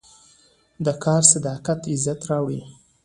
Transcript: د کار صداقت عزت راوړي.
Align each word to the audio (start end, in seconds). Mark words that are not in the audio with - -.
د 0.85 0.87
کار 1.03 1.21
صداقت 1.33 1.79
عزت 1.91 2.19
راوړي. 2.29 2.61